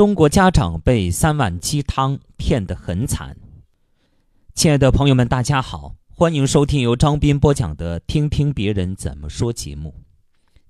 [0.00, 3.36] 中国家长被三碗鸡汤骗得很惨。
[4.54, 9.94] 亲爱的朋友们，大家好，欢迎收听由张斌播讲的《听听别人怎么说》节目。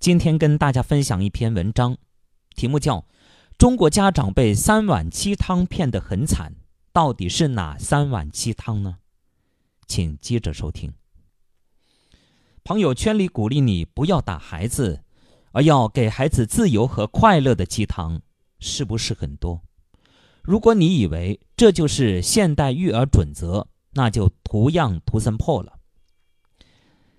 [0.01, 1.97] 今天跟大家分享一篇文章，
[2.57, 2.97] 题目叫
[3.57, 6.51] 《中国家长被三碗鸡汤骗得很惨》，
[6.93, 8.97] 到底是哪三碗鸡汤呢？
[9.87, 10.93] 请接着收听。
[12.65, 15.05] 朋友圈里鼓励你不要打孩子，
[15.53, 18.21] 而要给孩子自由和快乐的鸡汤，
[18.61, 19.63] 是不是很多？
[20.43, 25.81] 如果你以为这就是现代育儿准则，那就图样图森破了。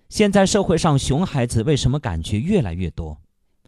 [0.07, 3.17] 现在社会上熊孩子为什么感觉越来越多？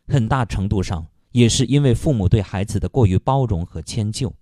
[0.08, 4.34] 很大程度上也是因为父母对孩子的过于包容和迁就。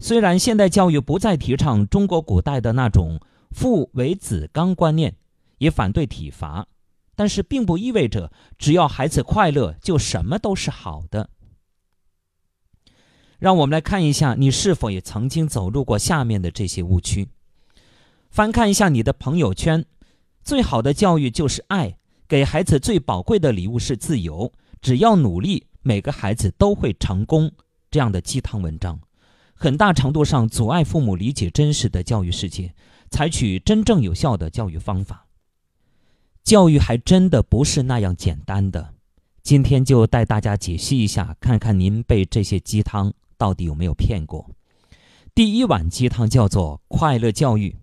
[0.00, 3.20] 虽然现代教育不再提倡中国古代的那种
[3.52, 5.14] 父为子纲观念。
[5.58, 6.66] 也反对体罚，
[7.14, 11.30] 但是并不意味着只要孩子快乐就什么都是好的。
[13.38, 17.28] 让我们来看一下，你是否也曾经走入过下面的这些误区？
[18.30, 19.84] 翻看一下你的朋友圈，
[20.42, 21.96] 最好的教育就是爱，
[22.26, 27.52] 给孩子最宝贵的礼物是自由，只要努力，每个孩子都会成功。
[27.90, 29.00] 这样的鸡汤文章，
[29.54, 32.74] 很大程度上阻碍父母理解真实的教育世界，
[33.10, 35.26] 采取真正有效的教育方法。
[36.42, 38.94] 教育还真的不是那样简单的，
[39.42, 44.50] 今天就带大家解析一下，看看您被这些鸡汤到底有没有骗过。
[45.34, 47.76] 第一碗鸡汤叫做快乐教育。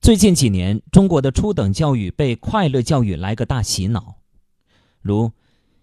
[0.00, 4.16] 最近几年，中国的初等教育被快乐教育来个大洗脑，
[5.00, 5.32] 如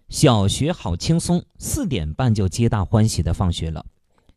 [0.08, 3.84] 小学好轻松，四点半就皆大欢喜的放学了；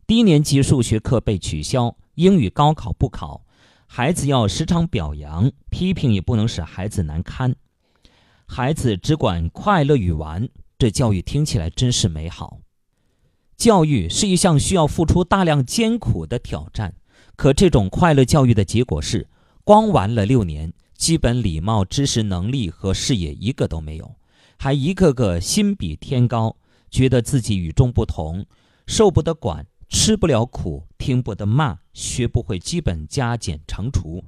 [0.06, 3.44] 低年级数学课被取消，英语高考不考。
[3.86, 7.56] 孩子要时常表扬、批评，也不能使孩子难堪。
[8.46, 12.60] 孩子只管快乐与玩，这教育听起来真是美好。
[13.58, 16.94] 教育是一项需要付出大量艰苦的挑战，
[17.34, 19.26] 可这种快乐教育的结果是，
[19.64, 24.14] 光玩了六年，基本礼貌、知识、能力和视野一个都没有，
[24.56, 26.54] 还一个个心比天高，
[26.88, 28.46] 觉得自己与众不同，
[28.86, 29.66] 受不得管。
[29.90, 34.22] 吃不了苦，听不得骂，学不会基本加减乘除。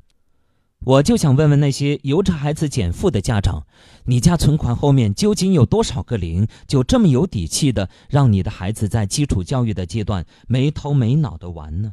[0.87, 3.67] 我就想问问那些由着孩子减负的家长：
[4.05, 6.49] 你家存款后面究竟有多少个零？
[6.67, 11.93] 就这么有底气的让你的孩子在基础教育的阶段没头没脑的玩呢？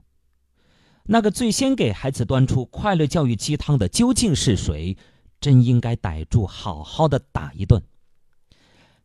[1.04, 4.96] 那个最先给孩子端出快乐教育鸡汤的究竟是谁？
[5.42, 7.84] 真应该逮住，好好的打一顿。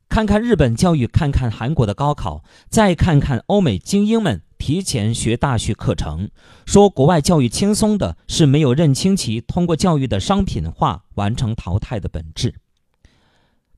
[0.09, 4.42] 看看日本教育，看看韩国的高考，再看看欧美精英们。
[4.62, 6.31] 提前学大学课程，
[6.67, 12.55] 说国外教育轻松的是没有认清其通过教育的商品化完成淘汰的本质。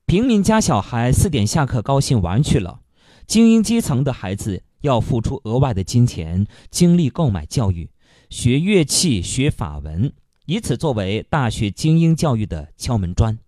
[0.05, 2.81] 平民家小孩四点下课高兴玩去了，
[3.25, 7.89] 精英基层的孩子要付出额外的金钱精力购买教育，
[8.29, 10.13] 学乐器学法文，
[10.45, 13.39] 以此作为大学精英教育的敲门砖。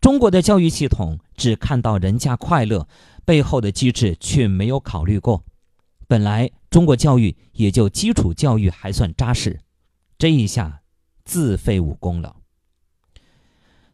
[0.00, 2.88] 中国的教育系统只看到人家快乐，
[3.24, 5.44] 背后的机制却没有考虑过。
[6.12, 9.60] 本来中国教育也就基础教育还算扎实，
[10.18, 10.82] 这一下
[11.24, 12.36] 自废武功了。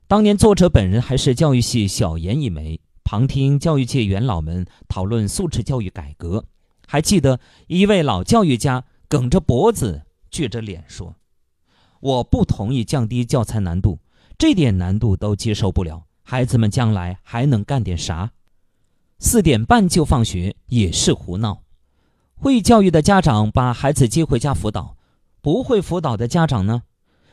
[0.08, 6.44] 当年作者本人还是教育系小研一枚，旁听教育界元老们讨论素质教育改革，
[6.88, 11.14] 还记得一位老教育家梗着脖子撅着脸说
[12.02, 14.00] ：“我不同意降低教材难度，
[14.36, 18.32] 这点难度都接受不了，孩子们将来还能干点啥？
[19.20, 21.62] 四点半就放学也是胡闹。”
[22.40, 24.96] 会教育的家长把孩子接回家辅导，
[25.40, 26.82] 不会辅导的家长呢，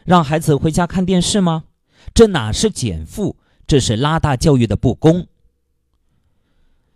[0.03, 1.65] 让孩子回家看电视吗？
[2.13, 5.27] 这哪是减负，这是拉大教育的不公。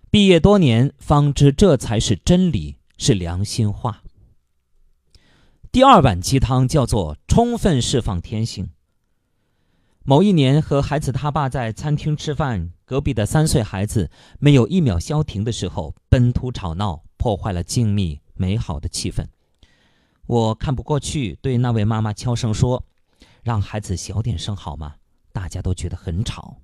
[0.09, 4.01] 毕业多年，方知这才是真理，是良心话。
[5.71, 8.71] 第二碗鸡汤叫做充分释放天性。
[10.03, 14.09] 某一年和孩子他爸在餐厅吃饭，隔壁的三岁孩子
[14.39, 17.03] 没有一秒消停的时候，奔突吵闹。
[17.19, 19.25] 破坏了静谧美好的气氛，
[20.25, 22.85] 我看不过去，对那位妈妈悄声说
[23.43, 24.95] ：“让孩子小点声好吗？
[25.33, 26.61] 大家都觉得很吵。”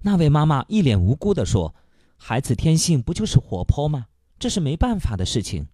[0.00, 1.74] 那位妈妈一脸无辜地说
[2.16, 4.06] ：“孩子天性不就是活泼吗？
[4.38, 5.68] 这是没办法的事情。”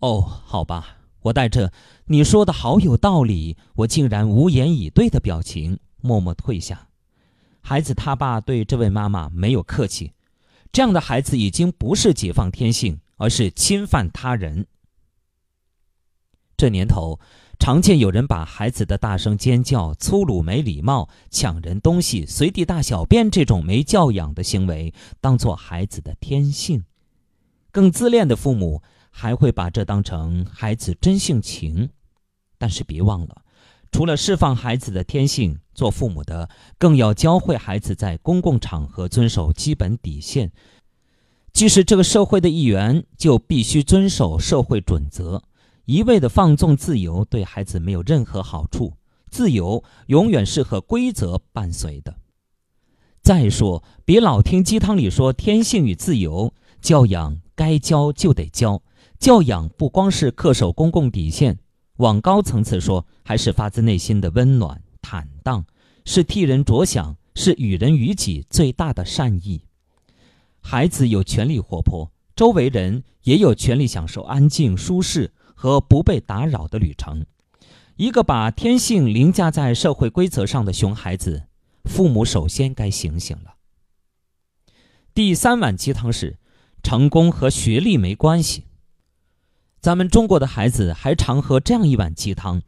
[0.00, 1.70] 哦，好吧，我带着
[2.06, 6.88] 你说的好有道理，我竟然无言以对的表情，默默退下。
[7.60, 10.14] 孩子他爸对这位妈妈没有客气。
[10.72, 14.66] 这样的孩子已经不是解放天性，而是侵犯他人。
[16.56, 17.20] 这年头，
[17.58, 26.84] 常见有人把孩子的大声尖叫、粗鲁、没礼貌、抢人东西、随地大小便这种没教养的行为当做孩子的天性。
[27.70, 31.90] 更自恋的父母还会把这当成孩子真性情。
[32.60, 33.42] 但是别忘了，
[33.90, 36.48] 除了释放孩子的天性，做父母的
[36.78, 40.52] 更要教会孩子在公共场合遵守基本底线。
[41.52, 45.42] 既是这个社会的一员，就必须遵守社会准则。
[45.86, 48.92] 一味的放纵自由，对孩子没有任何好处。
[49.30, 52.16] 自由永远是和规则伴随的。
[53.22, 58.82] 再说，别老听鸡汤里说天性与自由，教养该教就得教。
[59.18, 61.58] 教养不光是恪守公共底线，
[61.98, 65.64] 往高层次说，还是发自内心的温暖、坦荡，
[66.04, 69.62] 是替人着想，是与人与己最大的善意。
[70.60, 77.26] 孩子有权利活泼，周围人也有权利享受安静、舒适和不被打扰的旅程。
[77.96, 81.48] 一个把天性凌驾在社会规则上的熊孩子，
[81.84, 83.56] 父母首先该醒醒了。
[85.12, 86.38] 第三碗鸡汤是：
[86.80, 88.67] 成功和学历没关系。
[89.80, 92.62] 咱们中国的孩子还常喝这样一碗鸡汤：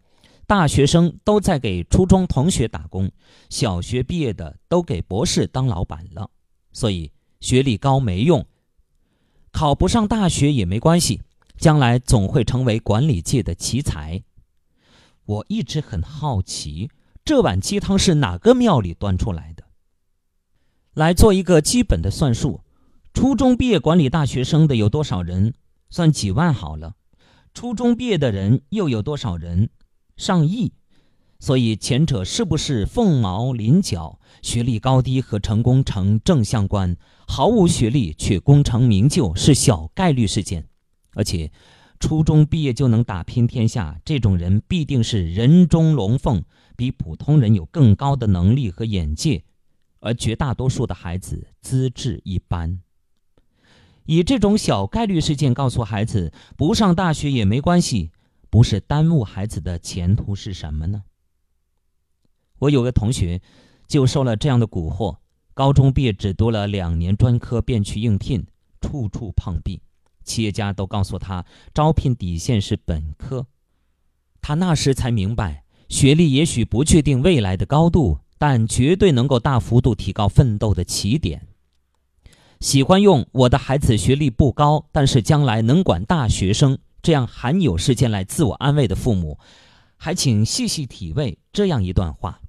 [0.46, 3.10] 大学生都在给初中同学打工，
[3.48, 6.30] 小学毕业的都给博士当老板了，
[6.72, 7.12] 所以。
[7.40, 8.44] 学历高没用，
[9.50, 11.22] 考不上大学也没关系，
[11.56, 14.22] 将来总会成为管理界的奇才。
[15.24, 16.90] 我一直很好奇，
[17.24, 19.64] 这碗鸡汤是哪个庙里端出来的？
[20.92, 22.60] 来做一个基本的算术：
[23.14, 25.54] 初中毕业管理大学生的有多少人？
[25.88, 26.96] 算几万好了。
[27.52, 29.70] 初中毕业的人又有多少人？
[30.16, 30.72] 上亿。
[31.38, 34.20] 所以前者是不是凤毛麟角？
[34.42, 36.96] 学历高低和成功成正相关。
[37.26, 40.68] 毫无学历却功成名就是小概率事件。
[41.14, 41.50] 而且，
[41.98, 46.44] 初中毕业就能打拼天下，这种人必定是人中龙凤，
[46.76, 49.42] 比普通人有更高的能力和眼界。
[50.00, 52.80] 而绝大多数的孩子资质一般。
[54.10, 58.10] 以这种小概率事件告诉孩子不上大学也没关系，
[58.50, 61.04] 不是耽误孩子的前途是什么呢？
[62.58, 63.40] 我有个同学，
[63.86, 65.18] 就受了这样的蛊惑：
[65.54, 68.44] 高中毕业只读了两年专科便去应聘，
[68.80, 69.80] 处处碰壁。
[70.24, 73.46] 企业家都告诉他，招聘底线是本科。
[74.42, 81.46] 他那时才明白，学历也许不确定未来的高度，但绝对能够大幅度提高奋斗的起点。
[82.60, 89.38] 喜欢用“我的孩子学历不高，但是将来能管大学生”这样罕有事件来自我安慰的父母，
[89.96, 92.40] 还请细细体味这样一段话。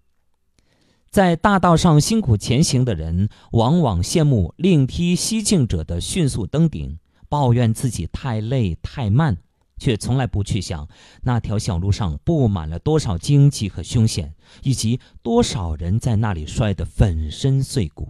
[1.10, 7.00] 在大道上辛苦前行的人，往往羡慕另辟蹊径者的迅速登顶，
[7.30, 9.38] 抱怨自己太累太慢，
[9.78, 10.90] 却从来不去想
[11.22, 14.34] 那条小路上布满了多少荆棘和凶险，
[14.64, 18.10] 以及多少人在那里摔得粉身碎骨。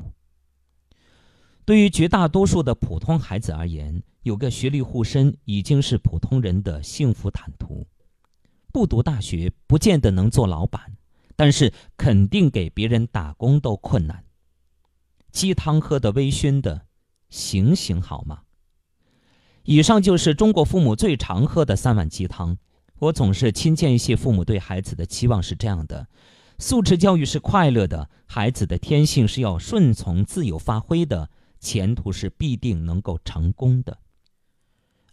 [1.65, 7.85] 对于绝大多数的普通孩子而言，有个学历护身已经是普通人的幸福坦途。
[8.71, 10.97] 不读大学，不见得能做老板。
[11.35, 14.23] 但是肯定给别人打工都困难。
[15.31, 16.85] 鸡汤喝得微醺的，
[17.29, 18.41] 醒醒好吗？
[19.63, 22.57] 以上就是中国父母最常喝的三碗鸡汤。
[22.99, 26.07] 我总是亲见一些父母对孩子的期望是这样的：
[26.59, 31.31] 素质教育是快乐的，孩子的天性是要顺从、自由发挥的，
[31.61, 33.99] 前途是必定能够成功的。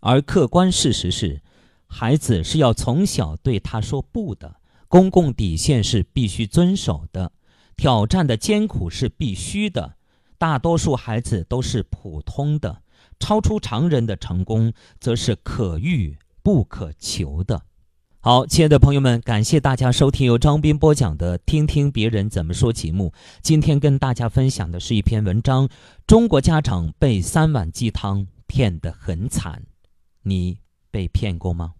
[0.01, 1.43] 而客观事实是，
[1.87, 4.57] 孩子是要从小对他说不的。
[4.89, 7.33] 公共底线是必须遵守的，
[7.77, 9.97] 挑战的艰苦是必须的。
[10.39, 12.83] 大多数孩子都是普通的，
[13.21, 17.67] 超出常人的成功则是可遇不可求的。
[18.29, 23.11] 好，亲爱的朋友们，感谢大家收听由张斌播讲的《听听别人怎么说》节目。
[23.41, 25.67] 今天跟大家分享的是一篇文章：
[26.07, 29.63] 中国家长被三碗鸡汤骗得很惨，
[30.25, 30.59] 你
[30.91, 31.73] 被骗过吗？